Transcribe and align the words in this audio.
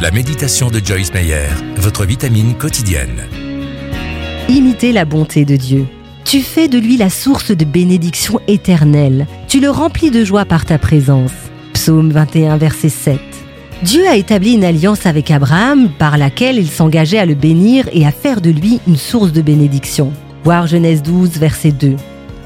La 0.00 0.10
méditation 0.10 0.70
de 0.70 0.80
Joyce 0.82 1.12
Meyer, 1.12 1.50
votre 1.76 2.06
vitamine 2.06 2.54
quotidienne. 2.54 3.28
Imiter 4.48 4.92
la 4.92 5.04
bonté 5.04 5.44
de 5.44 5.56
Dieu. 5.56 5.86
Tu 6.24 6.40
fais 6.40 6.68
de 6.68 6.78
lui 6.78 6.96
la 6.96 7.10
source 7.10 7.50
de 7.50 7.66
bénédiction 7.66 8.40
éternelle. 8.48 9.26
Tu 9.46 9.60
le 9.60 9.68
remplis 9.68 10.10
de 10.10 10.24
joie 10.24 10.46
par 10.46 10.64
ta 10.64 10.78
présence. 10.78 11.34
Psaume 11.74 12.12
21, 12.12 12.56
verset 12.56 12.88
7. 12.88 13.20
Dieu 13.82 14.08
a 14.08 14.16
établi 14.16 14.54
une 14.54 14.64
alliance 14.64 15.04
avec 15.04 15.30
Abraham 15.30 15.90
par 15.90 16.16
laquelle 16.16 16.56
il 16.56 16.70
s'engageait 16.70 17.18
à 17.18 17.26
le 17.26 17.34
bénir 17.34 17.86
et 17.92 18.06
à 18.06 18.10
faire 18.10 18.40
de 18.40 18.48
lui 18.48 18.80
une 18.88 18.96
source 18.96 19.32
de 19.32 19.42
bénédiction. 19.42 20.14
Voir 20.44 20.66
Genèse 20.66 21.02
12, 21.02 21.32
verset 21.32 21.72
2. 21.72 21.96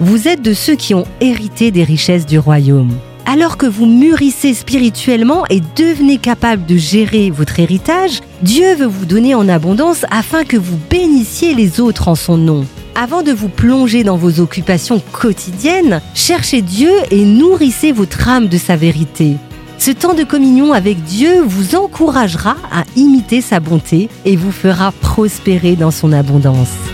Vous 0.00 0.26
êtes 0.26 0.42
de 0.42 0.54
ceux 0.54 0.74
qui 0.74 0.92
ont 0.92 1.06
hérité 1.20 1.70
des 1.70 1.84
richesses 1.84 2.26
du 2.26 2.40
royaume 2.40 2.98
alors 3.26 3.56
que 3.56 3.66
vous 3.66 3.86
mûrissez 3.86 4.54
spirituellement 4.54 5.44
et 5.50 5.60
devenez 5.76 6.18
capable 6.18 6.66
de 6.66 6.76
gérer 6.76 7.30
votre 7.30 7.58
héritage, 7.60 8.20
Dieu 8.42 8.74
veut 8.74 8.86
vous 8.86 9.06
donner 9.06 9.34
en 9.34 9.48
abondance 9.48 10.04
afin 10.10 10.44
que 10.44 10.56
vous 10.56 10.78
bénissiez 10.90 11.54
les 11.54 11.80
autres 11.80 12.08
en 12.08 12.14
son 12.14 12.36
nom. 12.36 12.66
Avant 12.94 13.22
de 13.22 13.32
vous 13.32 13.48
plonger 13.48 14.04
dans 14.04 14.16
vos 14.16 14.40
occupations 14.40 15.02
quotidiennes, 15.12 16.00
cherchez 16.14 16.62
Dieu 16.62 16.92
et 17.10 17.24
nourrissez 17.24 17.92
votre 17.92 18.28
âme 18.28 18.48
de 18.48 18.58
sa 18.58 18.76
vérité. 18.76 19.36
Ce 19.78 19.90
temps 19.90 20.14
de 20.14 20.22
communion 20.22 20.72
avec 20.72 21.02
Dieu 21.02 21.42
vous 21.42 21.74
encouragera 21.74 22.56
à 22.70 22.84
imiter 22.96 23.40
sa 23.40 23.58
bonté 23.58 24.08
et 24.24 24.36
vous 24.36 24.52
fera 24.52 24.92
prospérer 24.92 25.76
dans 25.76 25.90
son 25.90 26.12
abondance. 26.12 26.93